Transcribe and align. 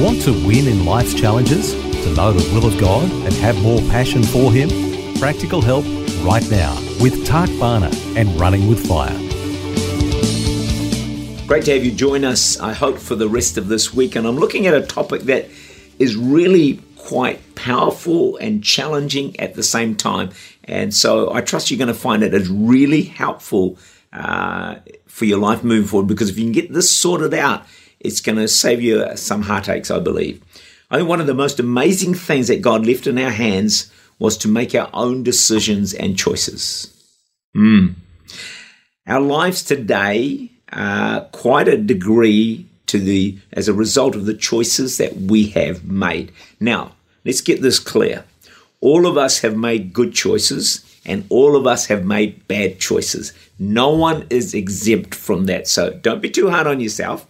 Want 0.00 0.22
to 0.22 0.32
win 0.32 0.66
in 0.66 0.86
life's 0.86 1.12
challenges? 1.12 1.74
To 1.74 2.14
know 2.14 2.32
the 2.32 2.54
will 2.54 2.64
of 2.64 2.80
God 2.80 3.04
and 3.10 3.34
have 3.34 3.60
more 3.60 3.80
passion 3.90 4.22
for 4.22 4.50
Him? 4.50 4.70
Practical 5.18 5.60
help 5.60 5.84
right 6.24 6.50
now 6.50 6.74
with 7.02 7.26
Tak 7.26 7.50
Bhana 7.60 7.90
and 8.16 8.40
Running 8.40 8.66
with 8.66 8.88
Fire. 8.88 9.14
Great 11.46 11.66
to 11.66 11.74
have 11.74 11.84
you 11.84 11.92
join 11.92 12.24
us, 12.24 12.58
I 12.58 12.72
hope, 12.72 12.98
for 12.98 13.14
the 13.14 13.28
rest 13.28 13.58
of 13.58 13.68
this 13.68 13.92
week. 13.92 14.16
And 14.16 14.26
I'm 14.26 14.38
looking 14.38 14.66
at 14.66 14.72
a 14.72 14.80
topic 14.80 15.20
that 15.24 15.50
is 15.98 16.16
really 16.16 16.80
quite 16.96 17.54
powerful 17.54 18.38
and 18.38 18.64
challenging 18.64 19.38
at 19.38 19.52
the 19.52 19.62
same 19.62 19.96
time. 19.96 20.30
And 20.64 20.94
so 20.94 21.30
I 21.30 21.42
trust 21.42 21.70
you're 21.70 21.76
going 21.76 21.88
to 21.88 21.94
find 21.94 22.22
it 22.22 22.32
as 22.32 22.48
really 22.48 23.02
helpful 23.02 23.76
uh, 24.14 24.76
for 25.06 25.26
your 25.26 25.38
life 25.38 25.62
moving 25.62 25.86
forward 25.86 26.06
because 26.06 26.30
if 26.30 26.38
you 26.38 26.44
can 26.44 26.52
get 26.52 26.72
this 26.72 26.90
sorted 26.90 27.34
out, 27.34 27.66
it's 28.00 28.20
going 28.20 28.38
to 28.38 28.48
save 28.48 28.80
you 28.82 29.16
some 29.16 29.42
heartaches, 29.42 29.90
I 29.90 30.00
believe. 30.00 30.42
I 30.90 30.96
think 30.96 31.08
one 31.08 31.20
of 31.20 31.26
the 31.26 31.34
most 31.34 31.60
amazing 31.60 32.14
things 32.14 32.48
that 32.48 32.62
God 32.62 32.84
left 32.84 33.06
in 33.06 33.18
our 33.18 33.30
hands 33.30 33.92
was 34.18 34.36
to 34.38 34.48
make 34.48 34.74
our 34.74 34.90
own 34.92 35.22
decisions 35.22 35.94
and 35.94 36.18
choices. 36.18 36.94
Mm. 37.56 37.94
Our 39.06 39.20
lives 39.20 39.62
today 39.62 40.50
are 40.72 41.22
quite 41.32 41.68
a 41.68 41.76
degree 41.76 42.66
to 42.86 42.98
the 42.98 43.38
as 43.52 43.68
a 43.68 43.72
result 43.72 44.14
of 44.14 44.26
the 44.26 44.34
choices 44.34 44.98
that 44.98 45.16
we 45.16 45.46
have 45.48 45.84
made. 45.84 46.32
Now, 46.58 46.92
let's 47.24 47.40
get 47.40 47.62
this 47.62 47.78
clear. 47.78 48.24
All 48.80 49.06
of 49.06 49.16
us 49.16 49.40
have 49.40 49.56
made 49.56 49.92
good 49.92 50.12
choices 50.12 50.84
and 51.04 51.24
all 51.28 51.56
of 51.56 51.66
us 51.66 51.86
have 51.86 52.04
made 52.04 52.46
bad 52.48 52.78
choices. 52.78 53.32
No 53.58 53.90
one 53.90 54.26
is 54.30 54.54
exempt 54.54 55.14
from 55.14 55.44
that. 55.46 55.68
So 55.68 55.90
don't 55.90 56.22
be 56.22 56.30
too 56.30 56.50
hard 56.50 56.66
on 56.66 56.80
yourself. 56.80 57.26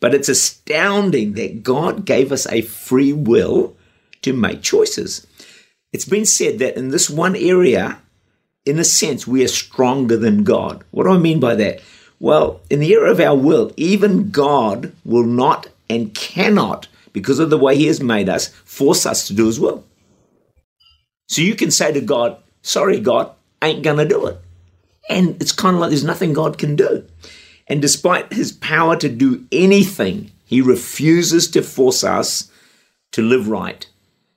But 0.00 0.14
it's 0.14 0.28
astounding 0.28 1.34
that 1.34 1.62
God 1.62 2.04
gave 2.04 2.32
us 2.32 2.46
a 2.46 2.62
free 2.62 3.12
will 3.12 3.76
to 4.22 4.32
make 4.32 4.62
choices. 4.62 5.26
It's 5.92 6.04
been 6.04 6.26
said 6.26 6.58
that 6.58 6.76
in 6.76 6.88
this 6.88 7.10
one 7.10 7.36
area, 7.36 7.98
in 8.64 8.78
a 8.78 8.84
sense, 8.84 9.26
we 9.26 9.44
are 9.44 9.48
stronger 9.48 10.16
than 10.16 10.44
God. 10.44 10.84
What 10.90 11.04
do 11.04 11.10
I 11.10 11.18
mean 11.18 11.40
by 11.40 11.54
that? 11.56 11.80
Well, 12.18 12.60
in 12.68 12.80
the 12.80 12.92
area 12.92 13.12
of 13.12 13.20
our 13.20 13.36
will, 13.36 13.72
even 13.76 14.30
God 14.30 14.92
will 15.04 15.24
not 15.24 15.68
and 15.88 16.14
cannot, 16.14 16.86
because 17.12 17.38
of 17.38 17.50
the 17.50 17.58
way 17.58 17.76
He 17.76 17.86
has 17.86 18.00
made 18.00 18.28
us, 18.28 18.48
force 18.48 19.06
us 19.06 19.26
to 19.26 19.34
do 19.34 19.46
His 19.46 19.58
will. 19.58 19.84
So 21.28 21.42
you 21.42 21.54
can 21.54 21.70
say 21.70 21.92
to 21.92 22.00
God, 22.00 22.36
Sorry, 22.62 23.00
God, 23.00 23.32
ain't 23.62 23.82
gonna 23.82 24.04
do 24.04 24.26
it. 24.26 24.38
And 25.08 25.40
it's 25.40 25.52
kind 25.52 25.74
of 25.74 25.80
like 25.80 25.90
there's 25.90 26.04
nothing 26.04 26.32
God 26.32 26.58
can 26.58 26.76
do. 26.76 27.06
And 27.70 27.80
despite 27.80 28.32
his 28.32 28.50
power 28.50 28.96
to 28.96 29.08
do 29.08 29.46
anything, 29.52 30.32
he 30.44 30.60
refuses 30.60 31.48
to 31.52 31.62
force 31.62 32.02
us 32.02 32.50
to 33.12 33.22
live 33.22 33.46
right 33.48 33.86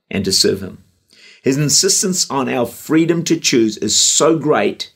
and 0.08 0.24
to 0.24 0.30
serve 0.30 0.62
him. 0.62 0.84
His 1.42 1.58
insistence 1.58 2.30
on 2.30 2.48
our 2.48 2.64
freedom 2.64 3.24
to 3.24 3.38
choose 3.38 3.76
is 3.78 3.96
so 3.96 4.38
great 4.38 4.92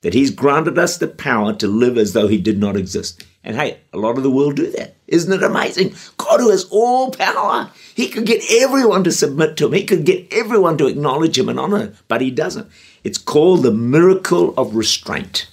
that 0.00 0.14
he's 0.14 0.30
granted 0.30 0.78
us 0.78 0.96
the 0.96 1.06
power 1.06 1.52
to 1.52 1.68
live 1.68 1.98
as 1.98 2.14
though 2.14 2.26
he 2.26 2.38
did 2.38 2.58
not 2.58 2.74
exist. 2.74 3.22
And 3.44 3.54
hey, 3.54 3.80
a 3.92 3.98
lot 3.98 4.16
of 4.16 4.22
the 4.22 4.30
world 4.30 4.56
do 4.56 4.70
that. 4.72 4.96
Isn't 5.06 5.32
it 5.34 5.42
amazing? 5.42 5.94
God, 6.16 6.40
who 6.40 6.50
has 6.50 6.64
all 6.70 7.10
power, 7.10 7.70
he 7.94 8.08
could 8.08 8.24
get 8.24 8.42
everyone 8.62 9.04
to 9.04 9.12
submit 9.12 9.58
to 9.58 9.66
him. 9.66 9.74
He 9.74 9.84
could 9.84 10.06
get 10.06 10.32
everyone 10.32 10.78
to 10.78 10.86
acknowledge 10.86 11.38
him 11.38 11.50
and 11.50 11.60
honor 11.60 11.80
him, 11.80 11.96
but 12.08 12.22
he 12.22 12.30
doesn't. 12.30 12.70
It's 13.04 13.18
called 13.18 13.62
the 13.62 13.72
miracle 13.72 14.54
of 14.56 14.74
restraint 14.74 15.48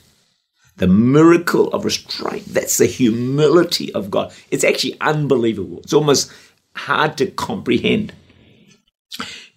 the 0.82 0.88
miracle 0.88 1.68
of 1.68 1.86
restraint. 1.86 2.44
That's 2.48 2.80
the 2.80 2.88
humility 2.88 3.94
of 3.94 4.10
God. 4.10 4.34
It's 4.50 4.64
actually 4.64 5.00
unbelievable. 5.00 5.78
It's 5.84 5.94
almost 5.94 6.32
hard 6.76 7.20
to 7.20 7.28
comprehend. 7.28 8.14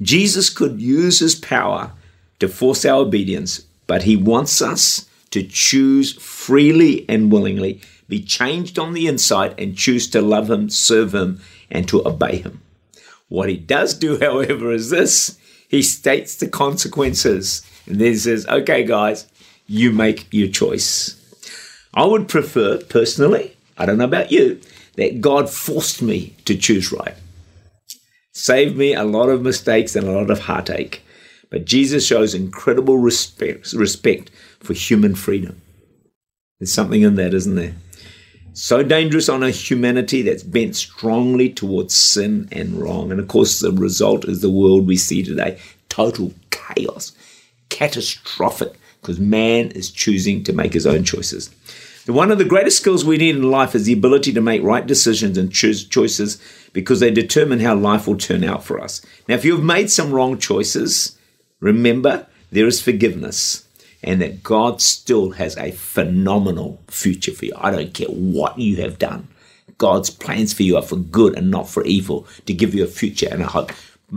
Jesus 0.02 0.50
could 0.50 0.82
use 0.82 1.20
his 1.20 1.34
power 1.34 1.92
to 2.40 2.46
force 2.46 2.84
our 2.84 3.00
obedience, 3.00 3.62
but 3.86 4.02
he 4.02 4.16
wants 4.16 4.60
us 4.60 5.08
to 5.30 5.42
choose 5.42 6.12
freely 6.12 7.08
and 7.08 7.32
willingly, 7.32 7.80
be 8.06 8.22
changed 8.22 8.78
on 8.78 8.92
the 8.92 9.06
inside, 9.06 9.58
and 9.58 9.78
choose 9.78 10.10
to 10.10 10.20
love 10.20 10.50
him, 10.50 10.68
serve 10.68 11.14
him, 11.14 11.40
and 11.70 11.88
to 11.88 12.06
obey 12.06 12.36
him. 12.36 12.60
What 13.28 13.48
he 13.48 13.56
does 13.56 13.94
do, 13.94 14.18
however, 14.20 14.72
is 14.72 14.90
this 14.90 15.38
he 15.68 15.80
states 15.80 16.36
the 16.36 16.48
consequences 16.48 17.62
and 17.86 17.98
then 17.98 18.14
says, 18.18 18.46
okay, 18.46 18.84
guys, 18.84 19.26
you 19.66 19.92
make 19.92 20.26
your 20.32 20.48
choice. 20.48 21.20
I 21.94 22.04
would 22.04 22.28
prefer, 22.28 22.78
personally, 22.82 23.56
I 23.78 23.86
don't 23.86 23.98
know 23.98 24.04
about 24.04 24.32
you, 24.32 24.60
that 24.96 25.20
God 25.20 25.50
forced 25.50 26.02
me 26.02 26.34
to 26.44 26.56
choose 26.56 26.92
right. 26.92 27.14
Saved 28.32 28.76
me 28.76 28.94
a 28.94 29.04
lot 29.04 29.28
of 29.28 29.42
mistakes 29.42 29.94
and 29.94 30.06
a 30.06 30.12
lot 30.12 30.30
of 30.30 30.40
heartache. 30.40 31.02
But 31.50 31.66
Jesus 31.66 32.04
shows 32.06 32.34
incredible 32.34 32.98
respect, 32.98 33.72
respect 33.72 34.30
for 34.58 34.72
human 34.72 35.14
freedom. 35.14 35.60
There's 36.58 36.72
something 36.72 37.02
in 37.02 37.14
that, 37.16 37.34
isn't 37.34 37.54
there? 37.54 37.74
So 38.54 38.82
dangerous 38.82 39.28
on 39.28 39.42
a 39.42 39.50
humanity 39.50 40.22
that's 40.22 40.44
bent 40.44 40.76
strongly 40.76 41.50
towards 41.50 41.94
sin 41.94 42.48
and 42.52 42.80
wrong. 42.80 43.10
And 43.10 43.20
of 43.20 43.28
course, 43.28 43.60
the 43.60 43.72
result 43.72 44.24
is 44.26 44.40
the 44.40 44.50
world 44.50 44.86
we 44.86 44.96
see 44.96 45.22
today 45.22 45.60
total 45.88 46.32
chaos, 46.50 47.12
catastrophic 47.68 48.74
because 49.04 49.20
man 49.20 49.70
is 49.72 49.90
choosing 49.90 50.42
to 50.44 50.54
make 50.54 50.72
his 50.72 50.86
own 50.86 51.04
choices. 51.04 51.50
One 52.06 52.30
of 52.30 52.38
the 52.38 52.44
greatest 52.44 52.78
skills 52.78 53.04
we 53.04 53.18
need 53.18 53.36
in 53.36 53.50
life 53.50 53.74
is 53.74 53.84
the 53.84 53.92
ability 53.92 54.32
to 54.32 54.40
make 54.40 54.62
right 54.62 54.86
decisions 54.86 55.36
and 55.36 55.52
choose 55.52 55.84
choices 55.84 56.40
because 56.72 57.00
they 57.00 57.10
determine 57.10 57.60
how 57.60 57.74
life 57.74 58.06
will 58.06 58.16
turn 58.16 58.44
out 58.44 58.64
for 58.64 58.80
us. 58.80 59.04
Now, 59.28 59.34
if 59.34 59.44
you've 59.44 59.62
made 59.62 59.90
some 59.90 60.10
wrong 60.10 60.38
choices, 60.38 61.18
remember 61.60 62.26
there 62.50 62.66
is 62.66 62.82
forgiveness 62.82 63.66
and 64.02 64.22
that 64.22 64.42
God 64.42 64.80
still 64.80 65.30
has 65.32 65.56
a 65.56 65.72
phenomenal 65.72 66.80
future 66.88 67.32
for 67.32 67.44
you. 67.44 67.52
I 67.56 67.70
don't 67.70 67.92
care 67.92 68.08
what 68.08 68.58
you 68.58 68.76
have 68.82 68.98
done. 68.98 69.28
God's 69.76 70.08
plans 70.08 70.52
for 70.52 70.62
you 70.62 70.76
are 70.76 70.82
for 70.82 70.96
good 70.96 71.36
and 71.36 71.50
not 71.50 71.68
for 71.68 71.84
evil, 71.84 72.26
to 72.46 72.54
give 72.54 72.74
you 72.74 72.84
a 72.84 72.86
future 72.86 73.28
and 73.30 73.42
a 73.42 73.46
hope. 73.46 73.72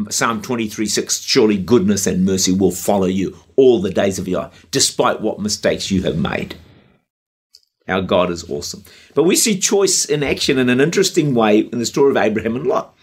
Psalm 0.09 0.41
23 0.41 0.85
6 0.85 1.21
Surely 1.21 1.57
goodness 1.57 2.07
and 2.07 2.25
mercy 2.25 2.51
will 2.51 2.71
follow 2.71 3.07
you 3.07 3.37
all 3.55 3.81
the 3.81 3.89
days 3.89 4.19
of 4.19 4.27
your 4.27 4.41
life, 4.41 4.65
despite 4.71 5.21
what 5.21 5.39
mistakes 5.39 5.91
you 5.91 6.03
have 6.03 6.17
made. 6.17 6.55
Our 7.87 8.01
God 8.01 8.29
is 8.29 8.49
awesome. 8.49 8.83
But 9.15 9.23
we 9.23 9.35
see 9.35 9.57
choice 9.57 10.05
in 10.05 10.23
action 10.23 10.57
in 10.57 10.69
an 10.69 10.81
interesting 10.81 11.33
way 11.33 11.59
in 11.59 11.79
the 11.79 11.85
story 11.85 12.11
of 12.11 12.17
Abraham 12.17 12.55
and 12.55 12.67
Lot. 12.67 12.95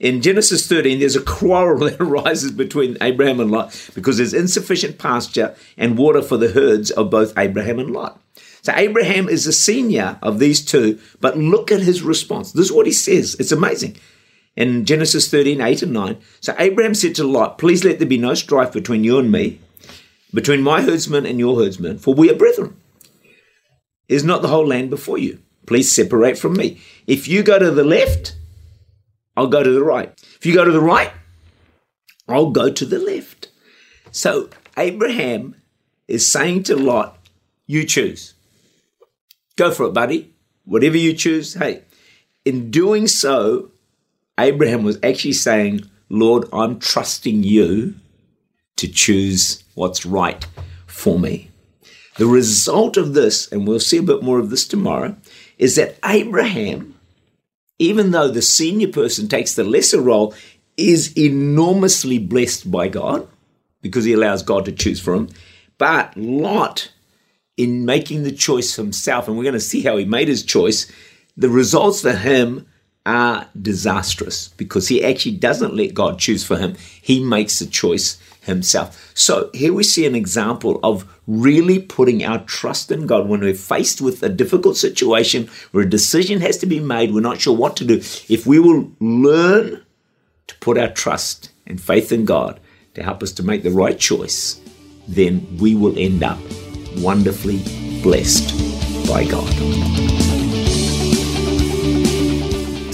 In 0.00 0.20
Genesis 0.20 0.66
13, 0.66 0.98
there's 0.98 1.14
a 1.14 1.20
quarrel 1.20 1.78
that 1.88 2.00
arises 2.00 2.50
between 2.50 2.98
Abraham 3.00 3.38
and 3.38 3.50
Lot 3.50 3.90
because 3.94 4.16
there's 4.16 4.34
insufficient 4.34 4.98
pasture 4.98 5.54
and 5.76 5.96
water 5.96 6.22
for 6.22 6.36
the 6.36 6.50
herds 6.50 6.90
of 6.90 7.10
both 7.10 7.38
Abraham 7.38 7.78
and 7.78 7.92
Lot. 7.92 8.20
So 8.62 8.72
Abraham 8.74 9.28
is 9.28 9.44
the 9.44 9.52
senior 9.52 10.18
of 10.22 10.38
these 10.38 10.64
two, 10.64 10.98
but 11.20 11.38
look 11.38 11.72
at 11.72 11.80
his 11.80 12.02
response. 12.02 12.52
This 12.52 12.66
is 12.66 12.72
what 12.72 12.86
he 12.86 12.92
says. 12.92 13.36
It's 13.38 13.52
amazing 13.52 13.96
in 14.56 14.84
Genesis 14.84 15.30
13, 15.30 15.60
8 15.60 15.82
and 15.82 15.92
9. 15.92 16.18
So 16.40 16.54
Abraham 16.58 16.94
said 16.94 17.14
to 17.16 17.24
Lot, 17.24 17.58
Please 17.58 17.84
let 17.84 17.98
there 17.98 18.08
be 18.08 18.18
no 18.18 18.34
strife 18.34 18.72
between 18.72 19.04
you 19.04 19.18
and 19.18 19.30
me, 19.30 19.60
between 20.32 20.62
my 20.62 20.82
herdsmen 20.82 21.26
and 21.26 21.38
your 21.38 21.62
herdsmen, 21.62 21.98
for 21.98 22.14
we 22.14 22.30
are 22.30 22.36
brethren. 22.36 22.76
Is 24.08 24.24
not 24.24 24.42
the 24.42 24.48
whole 24.48 24.66
land 24.66 24.90
before 24.90 25.18
you? 25.18 25.40
Please 25.66 25.90
separate 25.90 26.36
from 26.36 26.54
me. 26.54 26.80
If 27.06 27.28
you 27.28 27.42
go 27.42 27.58
to 27.58 27.70
the 27.70 27.84
left, 27.84 28.36
I'll 29.36 29.46
go 29.46 29.62
to 29.62 29.70
the 29.70 29.82
right. 29.82 30.12
If 30.36 30.44
you 30.44 30.54
go 30.54 30.64
to 30.64 30.72
the 30.72 30.80
right, 30.80 31.12
I'll 32.28 32.50
go 32.50 32.70
to 32.70 32.84
the 32.84 32.98
left. 32.98 33.48
So 34.10 34.50
Abraham 34.76 35.56
is 36.08 36.26
saying 36.26 36.64
to 36.64 36.76
Lot, 36.76 37.18
You 37.66 37.84
choose. 37.84 38.34
Go 39.56 39.70
for 39.70 39.86
it, 39.86 39.94
buddy. 39.94 40.34
Whatever 40.64 40.96
you 40.96 41.14
choose, 41.14 41.54
hey. 41.54 41.82
In 42.44 42.70
doing 42.70 43.06
so, 43.06 43.71
Abraham 44.42 44.82
was 44.82 44.98
actually 45.02 45.34
saying, 45.34 45.88
Lord, 46.08 46.46
I'm 46.52 46.78
trusting 46.78 47.44
you 47.44 47.94
to 48.76 48.88
choose 48.88 49.62
what's 49.74 50.04
right 50.04 50.44
for 50.86 51.18
me. 51.18 51.50
The 52.16 52.26
result 52.26 52.96
of 52.96 53.14
this, 53.14 53.50
and 53.50 53.66
we'll 53.66 53.80
see 53.80 53.98
a 53.98 54.02
bit 54.02 54.22
more 54.22 54.38
of 54.38 54.50
this 54.50 54.66
tomorrow, 54.66 55.16
is 55.58 55.76
that 55.76 55.96
Abraham, 56.04 56.98
even 57.78 58.10
though 58.10 58.28
the 58.28 58.42
senior 58.42 58.88
person 58.88 59.28
takes 59.28 59.54
the 59.54 59.64
lesser 59.64 60.00
role, 60.00 60.34
is 60.76 61.16
enormously 61.16 62.18
blessed 62.18 62.70
by 62.70 62.88
God 62.88 63.28
because 63.80 64.04
he 64.04 64.12
allows 64.12 64.42
God 64.42 64.64
to 64.64 64.72
choose 64.72 65.00
for 65.00 65.14
him. 65.14 65.28
But 65.78 66.16
Lot, 66.16 66.92
in 67.56 67.84
making 67.84 68.24
the 68.24 68.32
choice 68.32 68.76
himself, 68.76 69.28
and 69.28 69.36
we're 69.36 69.44
going 69.44 69.54
to 69.54 69.60
see 69.60 69.82
how 69.82 69.96
he 69.96 70.04
made 70.04 70.28
his 70.28 70.42
choice, 70.42 70.90
the 71.36 71.48
results 71.48 72.02
for 72.02 72.12
him 72.12 72.66
are 73.04 73.48
disastrous 73.60 74.48
because 74.48 74.88
he 74.88 75.04
actually 75.04 75.36
doesn't 75.36 75.74
let 75.74 75.94
God 75.94 76.18
choose 76.18 76.44
for 76.44 76.56
him. 76.56 76.76
He 77.00 77.22
makes 77.22 77.58
the 77.58 77.66
choice 77.66 78.20
himself. 78.42 79.12
So 79.14 79.50
here 79.54 79.72
we 79.72 79.84
see 79.84 80.06
an 80.06 80.14
example 80.14 80.80
of 80.82 81.04
really 81.26 81.80
putting 81.80 82.24
our 82.24 82.40
trust 82.44 82.90
in 82.90 83.06
God 83.06 83.28
when 83.28 83.40
we're 83.40 83.54
faced 83.54 84.00
with 84.00 84.22
a 84.22 84.28
difficult 84.28 84.76
situation 84.76 85.48
where 85.70 85.84
a 85.84 85.90
decision 85.90 86.40
has 86.40 86.58
to 86.58 86.66
be 86.66 86.80
made, 86.80 87.12
we're 87.12 87.20
not 87.20 87.40
sure 87.40 87.56
what 87.56 87.76
to 87.76 87.84
do. 87.84 87.96
If 88.28 88.46
we 88.46 88.58
will 88.58 88.90
learn 89.00 89.82
to 90.48 90.56
put 90.58 90.78
our 90.78 90.90
trust 90.90 91.50
and 91.66 91.80
faith 91.80 92.12
in 92.12 92.24
God 92.24 92.60
to 92.94 93.02
help 93.02 93.22
us 93.22 93.32
to 93.32 93.42
make 93.42 93.62
the 93.62 93.70
right 93.70 93.98
choice, 93.98 94.60
then 95.08 95.46
we 95.58 95.74
will 95.74 95.98
end 95.98 96.22
up 96.22 96.38
wonderfully 96.96 97.58
blessed 98.02 99.08
by 99.08 99.24
God. 99.24 100.21